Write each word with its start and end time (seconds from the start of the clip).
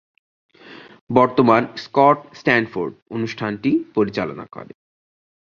বর্তমান 1.09 1.61
Scott 1.77 2.17
Stanford 2.33 2.93
অনুষ্ঠানটি 3.11 3.71
পরিচালনা 3.95 4.45
করে। 4.51 4.73